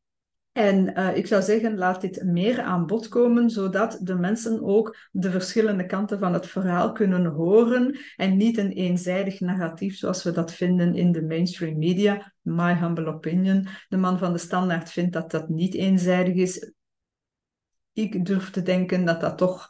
en 0.59 0.99
uh, 0.99 1.17
ik 1.17 1.27
zou 1.27 1.43
zeggen, 1.43 1.77
laat 1.77 2.01
dit 2.01 2.23
meer 2.25 2.61
aan 2.61 2.87
bod 2.87 3.09
komen, 3.09 3.51
zodat 3.51 3.99
de 4.03 4.15
mensen 4.15 4.63
ook 4.63 4.97
de 5.11 5.31
verschillende 5.31 5.87
kanten 5.87 6.19
van 6.19 6.33
het 6.33 6.47
verhaal 6.47 6.93
kunnen 6.93 7.27
horen 7.27 7.99
en 8.17 8.37
niet 8.37 8.59
een 8.59 8.73
eenzijdig 8.73 9.41
narratief 9.41 9.97
zoals 9.97 10.23
we 10.23 10.31
dat 10.31 10.53
vinden 10.53 10.95
in 10.95 11.13
de 11.13 11.23
mainstream 11.23 11.79
media. 11.79 12.35
My 12.41 12.75
humble 12.75 13.07
opinion. 13.07 13.67
De 13.89 13.97
man 13.97 14.19
van 14.19 14.33
de 14.33 14.39
standaard 14.39 14.91
vindt 14.91 15.13
dat 15.13 15.31
dat 15.31 15.49
niet 15.49 15.75
eenzijdig 15.75 16.35
is. 16.35 16.73
Ik 17.93 18.27
durf 18.27 18.51
te 18.51 18.63
denken 18.63 19.05
dat 19.05 19.21
dat 19.21 19.39
toch 19.39 19.69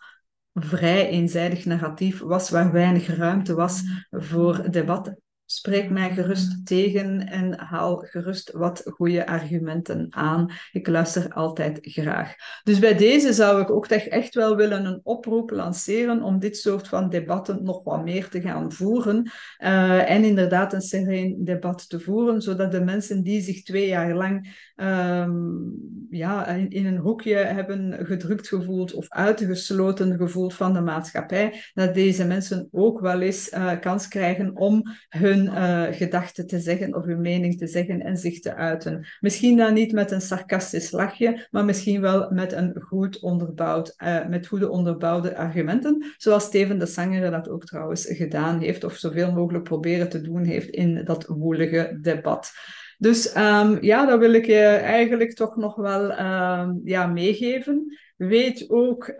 vrij 0.52 1.08
eenzijdig 1.08 1.64
narratief 1.64 2.20
was, 2.20 2.50
waar 2.50 2.72
weinig 2.72 3.16
ruimte 3.16 3.54
was 3.54 3.82
voor 4.10 4.70
debat 4.70 5.16
spreek 5.50 5.90
mij 5.90 6.10
gerust 6.10 6.66
tegen 6.66 7.26
en 7.26 7.58
haal 7.58 7.96
gerust 7.96 8.52
wat 8.52 8.82
goede 8.84 9.26
argumenten 9.26 10.06
aan. 10.10 10.50
Ik 10.72 10.86
luister 10.86 11.32
altijd 11.32 11.78
graag. 11.82 12.34
Dus 12.62 12.78
bij 12.78 12.96
deze 12.96 13.32
zou 13.32 13.60
ik 13.60 13.70
ook 13.70 13.86
echt 13.86 14.34
wel 14.34 14.56
willen 14.56 14.84
een 14.84 15.00
oproep 15.02 15.50
lanceren 15.50 16.22
om 16.22 16.38
dit 16.38 16.56
soort 16.56 16.88
van 16.88 17.08
debatten 17.08 17.64
nog 17.64 17.84
wat 17.84 18.04
meer 18.04 18.28
te 18.28 18.40
gaan 18.40 18.72
voeren. 18.72 19.30
Uh, 19.58 20.10
en 20.10 20.24
inderdaad 20.24 20.72
een 20.72 20.80
sereen 20.80 21.44
debat 21.44 21.88
te 21.88 22.00
voeren, 22.00 22.42
zodat 22.42 22.72
de 22.72 22.80
mensen 22.80 23.22
die 23.22 23.40
zich 23.40 23.62
twee 23.62 23.88
jaar 23.88 24.14
lang 24.14 24.66
um, 24.76 25.74
ja, 26.10 26.46
in, 26.46 26.86
een 26.86 26.96
hoekje 26.96 27.34
hebben 27.34 28.06
gedrukt 28.06 28.48
gevoeld 28.48 28.94
of 28.94 29.08
uitgesloten 29.08 30.16
gevoeld 30.16 30.54
van 30.54 30.72
de 30.72 30.80
maatschappij, 30.80 31.62
dat 31.74 31.94
deze 31.94 32.24
mensen 32.24 32.68
ook 32.70 33.00
wel 33.00 33.20
eens 33.20 33.52
uh, 33.52 33.80
kans 33.80 34.08
krijgen 34.08 34.56
om 34.56 34.82
hun 35.08 35.37
uh, 35.44 35.82
gedachten 35.90 36.46
te 36.46 36.60
zeggen 36.60 36.94
of 36.94 37.04
hun 37.04 37.20
mening 37.20 37.58
te 37.58 37.66
zeggen 37.66 38.00
en 38.00 38.16
zich 38.16 38.40
te 38.40 38.54
uiten. 38.54 39.06
Misschien 39.20 39.56
dan 39.56 39.74
niet 39.74 39.92
met 39.92 40.10
een 40.10 40.20
sarcastisch 40.20 40.90
lachje, 40.90 41.46
maar 41.50 41.64
misschien 41.64 42.00
wel 42.00 42.30
met 42.30 42.52
een 42.52 42.80
goed 42.80 43.20
onderbouwd, 43.20 43.94
uh, 43.98 44.26
met 44.26 44.46
goede 44.46 44.70
onderbouwde 44.70 45.36
argumenten, 45.36 46.14
zoals 46.16 46.44
Steven 46.44 46.78
de 46.78 46.86
Sanger 46.86 47.30
dat 47.30 47.48
ook 47.48 47.64
trouwens 47.64 48.06
gedaan 48.08 48.60
heeft, 48.60 48.84
of 48.84 48.96
zoveel 48.96 49.32
mogelijk 49.32 49.64
proberen 49.64 50.08
te 50.08 50.20
doen 50.20 50.44
heeft 50.44 50.68
in 50.68 51.04
dat 51.04 51.26
woelige 51.26 51.98
debat. 52.00 52.52
Dus 52.98 53.36
um, 53.36 53.78
ja, 53.80 54.06
dat 54.06 54.18
wil 54.18 54.32
ik 54.32 54.46
je 54.46 54.64
eigenlijk 54.66 55.34
toch 55.34 55.56
nog 55.56 55.76
wel 55.76 56.10
um, 56.10 56.80
ja, 56.84 57.06
meegeven. 57.06 57.98
Weet 58.18 58.70
ook 58.70 59.14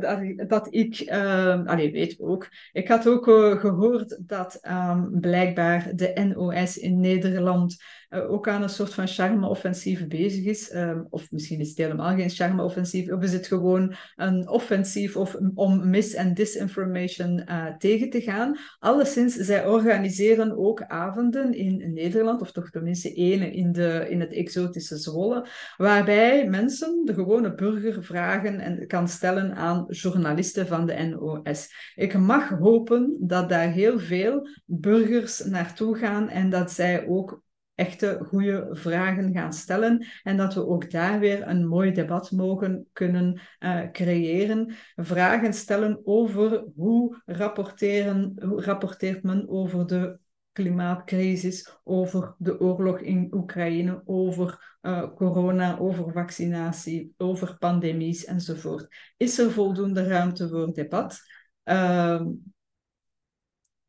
dat, 0.00 0.48
dat, 0.48 0.66
ik, 0.70 1.00
uh, 1.00 1.64
allee, 1.64 1.92
weet 1.92 2.20
ook, 2.20 2.48
ik 2.72 2.88
had 2.88 3.08
ook 3.08 3.28
uh, 3.28 3.60
gehoord 3.60 4.18
dat 4.28 4.60
um, 4.68 5.20
blijkbaar 5.20 5.90
de 5.94 6.32
NOS 6.34 6.78
in 6.78 7.00
Nederland 7.00 7.76
ook 8.12 8.48
aan 8.48 8.62
een 8.62 8.68
soort 8.68 8.94
van 8.94 9.06
charme-offensief 9.06 10.06
bezig 10.06 10.44
is. 10.44 10.74
Um, 10.74 11.06
of 11.10 11.30
misschien 11.30 11.60
is 11.60 11.68
het 11.68 11.78
helemaal 11.78 12.16
geen 12.16 12.30
charme-offensief, 12.30 13.10
of 13.10 13.22
is 13.22 13.32
het 13.32 13.46
gewoon 13.46 13.94
een 14.16 14.48
offensief 14.48 15.16
of, 15.16 15.36
om 15.54 15.90
mis- 15.90 16.14
en 16.14 16.34
disinformation 16.34 17.42
uh, 17.48 17.76
tegen 17.76 18.10
te 18.10 18.20
gaan. 18.20 18.56
Alleszins, 18.78 19.34
zij 19.34 19.66
organiseren 19.66 20.56
ook 20.58 20.82
avonden 20.82 21.54
in 21.54 21.92
Nederland, 21.92 22.40
of 22.40 22.52
toch 22.52 22.70
tenminste 22.70 23.14
één 23.14 23.52
in, 23.52 23.72
de, 23.72 24.06
in 24.08 24.20
het 24.20 24.32
exotische 24.32 24.96
Zwolle, 24.96 25.46
waarbij 25.76 26.48
mensen, 26.48 27.04
de 27.04 27.14
gewone 27.14 27.54
burger, 27.54 28.04
vragen 28.04 28.60
en 28.60 28.86
kan 28.86 29.08
stellen 29.08 29.54
aan 29.54 29.84
journalisten 29.88 30.66
van 30.66 30.86
de 30.86 30.94
NOS. 30.94 31.92
Ik 31.94 32.18
mag 32.18 32.48
hopen 32.48 33.16
dat 33.20 33.48
daar 33.48 33.70
heel 33.70 33.98
veel 33.98 34.48
burgers 34.64 35.44
naartoe 35.44 35.96
gaan 35.96 36.28
en 36.28 36.50
dat 36.50 36.72
zij 36.72 37.06
ook 37.06 37.42
echte 37.74 38.18
goede 38.26 38.68
vragen 38.72 39.32
gaan 39.32 39.52
stellen 39.52 40.06
en 40.22 40.36
dat 40.36 40.54
we 40.54 40.66
ook 40.66 40.90
daar 40.90 41.20
weer 41.20 41.48
een 41.48 41.66
mooi 41.66 41.92
debat 41.92 42.30
mogen 42.30 42.86
kunnen 42.92 43.40
uh, 43.60 43.90
creëren. 43.90 44.74
Vragen 44.96 45.52
stellen 45.52 46.00
over 46.04 46.64
hoe, 46.74 47.22
rapporteren, 47.26 48.32
hoe 48.44 48.62
rapporteert 48.62 49.22
men 49.22 49.48
over 49.48 49.86
de 49.86 50.18
klimaatcrisis, 50.52 51.78
over 51.84 52.34
de 52.38 52.60
oorlog 52.60 53.00
in 53.00 53.28
Oekraïne, 53.34 54.02
over 54.04 54.76
uh, 54.82 55.14
corona, 55.14 55.78
over 55.78 56.12
vaccinatie, 56.12 57.14
over 57.16 57.58
pandemies 57.58 58.24
enzovoort. 58.24 59.12
Is 59.16 59.38
er 59.38 59.50
voldoende 59.50 60.06
ruimte 60.06 60.48
voor 60.48 60.72
debat? 60.72 61.20
Uh, 61.64 62.22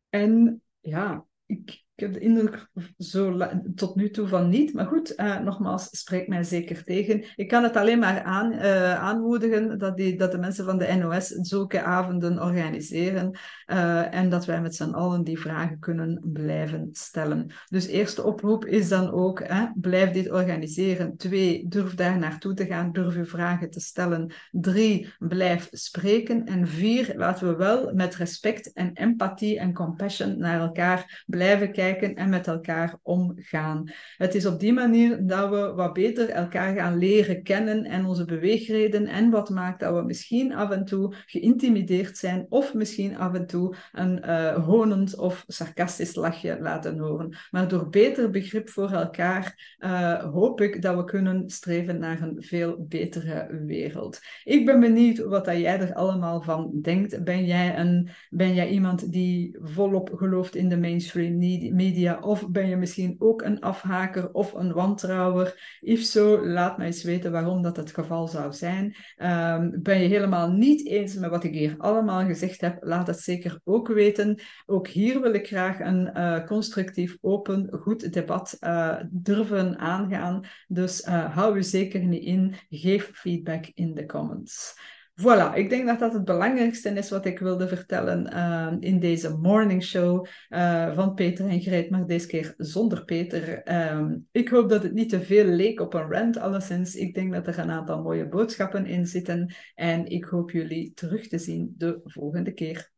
en 0.10 0.62
ja, 0.80 1.26
ik, 1.46 1.83
ik 1.96 2.04
heb 2.04 2.14
de 2.14 2.20
indruk 2.20 2.68
zo 2.98 3.38
tot 3.76 3.96
nu 3.96 4.10
toe 4.10 4.28
van 4.28 4.50
niet. 4.50 4.74
Maar 4.74 4.86
goed, 4.86 5.14
uh, 5.20 5.40
nogmaals, 5.40 5.88
spreek 5.92 6.28
mij 6.28 6.44
zeker 6.44 6.84
tegen. 6.84 7.24
Ik 7.36 7.48
kan 7.48 7.64
het 7.64 7.76
alleen 7.76 8.00
maar 8.00 8.24
aan, 8.24 8.54
uh, 8.54 8.96
aanmoedigen 8.96 9.80
dat, 9.80 9.98
die, 9.98 10.18
dat 10.18 10.32
de 10.32 10.38
mensen 10.38 10.66
van 10.66 10.78
de 10.78 10.96
NOS 10.96 11.28
zulke 11.28 11.82
avonden 11.82 12.42
organiseren. 12.42 13.38
Uh, 13.68 14.14
en 14.14 14.30
dat 14.30 14.46
wij 14.46 14.62
met 14.62 14.76
z'n 14.76 14.92
allen 14.92 15.24
die 15.24 15.40
vragen 15.40 15.80
kunnen 15.80 16.20
blijven 16.24 16.90
stellen. 16.92 17.52
Dus 17.70 17.88
eerste 17.88 18.24
oproep 18.24 18.66
is 18.66 18.90
dan 18.90 19.12
ook, 19.12 19.46
blijf 19.76 20.12
dit 20.12 20.32
organiseren. 20.32 21.18
Twee, 21.18 21.68
durf 21.68 21.96
daar 21.96 22.18
naartoe 22.18 22.54
te 22.54 22.66
gaan, 22.66 22.92
durf 22.92 23.16
uw 23.16 23.26
vragen 23.26 23.70
te 23.70 23.80
stellen. 23.80 24.34
Drie, 24.52 25.14
blijf 25.20 25.68
spreken. 25.72 26.46
En 26.46 26.68
vier, 26.68 27.14
laten 27.16 27.48
we 27.48 27.56
wel 27.56 27.94
met 27.94 28.16
respect 28.16 28.74
en 28.74 28.94
empathie 28.94 29.60
en 29.60 29.74
compassion 29.74 30.38
naar 30.38 30.60
elkaar 30.60 31.24
blijven 31.26 31.72
kijken 31.72 31.82
kijken 31.84 32.16
en 32.16 32.30
met 32.30 32.48
elkaar 32.48 32.96
omgaan. 33.02 33.92
Het 34.18 34.36
is 34.36 34.46
op 34.46 34.60
die 34.60 34.74
manier 34.74 35.28
dat 35.28 35.50
we 35.50 35.74
wat 35.76 35.94
beter 35.94 36.30
elkaar 36.30 36.76
gaan 36.76 36.98
leren 36.98 37.44
kennen 37.44 37.84
en 37.84 38.06
onze 38.06 38.26
beweegreden 38.26 39.08
en 39.08 39.30
wat 39.30 39.50
maakt 39.50 39.80
dat 39.80 39.96
we 39.96 40.02
misschien 40.02 40.54
af 40.54 40.70
en 40.70 40.86
toe 40.86 41.14
geïntimideerd 41.26 42.18
zijn 42.18 42.46
of 42.50 42.74
misschien 42.74 43.18
af 43.18 43.34
en 43.34 43.46
toe 43.46 43.76
een 43.92 44.22
uh, 44.26 44.66
honend 44.66 45.18
of 45.18 45.44
sarcastisch 45.48 46.16
lachje 46.16 46.58
laten 46.60 47.00
horen. 47.00 47.38
Maar 47.52 47.68
door 47.68 47.90
beter 47.90 48.30
begrip 48.30 48.70
voor 48.70 48.92
elkaar 48.92 49.76
uh, 49.80 50.24
hoop 50.24 50.62
ik 50.62 50.82
dat 50.82 50.96
we 50.96 51.04
kunnen 51.04 51.50
streven 51.50 52.00
naar 52.00 52.22
een 52.22 52.36
veel 52.38 52.86
betere 52.90 53.64
wereld. 53.66 54.20
Ik 54.44 54.66
ben 54.66 54.80
benieuwd 54.80 55.18
wat 55.18 55.46
jij 55.46 55.80
er 55.80 55.94
allemaal 55.94 56.42
van 56.42 56.80
denkt. 56.82 57.24
Ben 57.24 57.46
jij, 57.46 57.78
een, 57.78 58.10
ben 58.30 58.54
jij 58.54 58.70
iemand 58.70 59.12
die 59.12 59.58
volop 59.62 60.12
gelooft 60.14 60.56
in 60.56 60.70
de 60.70 60.78
mainstream 60.78 61.40
media? 61.74 62.20
Of 62.20 62.50
ben 62.50 62.68
je 62.68 62.76
misschien 62.76 63.16
ook 63.20 63.42
een 63.42 63.60
afhaker 63.60 64.32
of 64.32 64.54
een 64.54 64.74
wantrouwer? 64.74 65.78
If 65.80 66.02
zo, 66.02 66.48
laat 66.48 66.78
mij 66.78 66.86
eens 66.86 67.04
weten 67.04 67.32
waarom 67.32 67.62
dat 67.62 67.78
het 67.78 67.94
geval 67.94 68.28
zou 68.28 68.54
zijn. 68.54 68.96
Um, 69.18 69.82
ben 69.82 70.02
je 70.02 70.08
helemaal 70.08 70.52
niet 70.52 70.88
eens 70.88 71.16
met 71.16 71.30
wat 71.30 71.44
ik 71.44 71.54
hier 71.54 71.76
allemaal 71.78 72.26
gezegd 72.26 72.62
heb? 72.62 72.78
Laat 72.80 73.08
het 73.08 73.20
zeker 73.20 73.60
ook 73.64 73.88
weten. 73.88 74.40
Ook 74.66 74.88
hier 74.88 75.22
wil 75.22 75.34
ik 75.34 75.48
graag 75.48 75.80
een 75.80 76.12
uh, 76.18 76.46
constructief, 76.46 77.18
open, 77.22 77.68
goed 77.72 78.14
debat 78.14 78.58
uh, 78.60 78.96
durven 79.10 79.78
aangaan. 79.78 80.46
Dus 80.68 81.08
uh, 81.08 81.36
hou 81.36 81.58
u 81.58 81.64
zeker 81.64 82.06
niet 82.06 82.24
in. 82.24 82.56
Geef 82.70 83.12
feedback 83.14 83.66
in 83.74 83.94
de 83.94 84.06
comments. 84.06 84.80
Voilà, 85.16 85.54
ik 85.54 85.70
denk 85.70 85.88
dat 85.88 86.00
dat 86.00 86.14
het 86.14 86.26
belangrijkste 86.26 86.90
is 86.90 87.10
wat 87.10 87.26
ik 87.26 87.40
wilde 87.40 87.68
vertellen 87.68 88.34
uh, 88.34 88.74
in 88.80 89.00
deze 89.00 89.38
morning 89.38 89.84
show 89.84 90.28
uh, 90.50 90.96
van 90.96 91.14
Peter 91.14 91.48
en 91.48 91.62
Greet, 91.62 91.90
maar 91.90 92.06
deze 92.06 92.28
keer 92.28 92.54
zonder 92.58 93.06
Peter. 93.06 93.62
Um, 93.92 94.28
ik 94.32 94.50
hoop 94.50 94.70
dat 94.70 94.84
het 94.84 94.94
niet 94.94 95.10
te 95.10 95.22
veel 95.22 95.46
leek 95.46 95.80
op 95.80 95.94
een 95.94 96.12
rant, 96.12 96.38
alleszins. 96.38 96.96
Ik 96.96 97.14
denk 97.14 97.34
dat 97.34 97.48
er 97.48 97.60
een 97.60 97.72
aantal 97.72 98.02
mooie 98.02 98.28
boodschappen 98.28 98.86
in 98.86 99.06
zitten 99.06 99.56
en 99.76 100.06
ik 100.06 100.24
hoop 100.24 100.52
jullie 100.52 100.94
terug 100.94 101.28
te 101.28 101.38
zien 101.38 101.74
de 101.78 102.00
volgende 102.04 102.52
keer. 102.52 102.92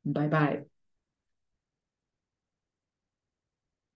Bye 0.00 0.28
bye. 0.28 0.71